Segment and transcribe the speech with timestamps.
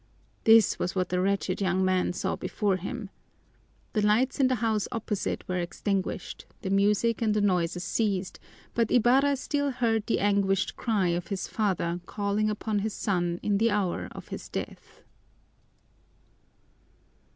[0.45, 3.11] This was what the wretched young man saw before him.
[3.93, 8.39] The lights in the house opposite were extinguished, the music and the noises ceased,
[8.73, 13.59] but Ibarra still heard the anguished cry of his father calling upon his son in
[13.59, 15.01] the hour of his death.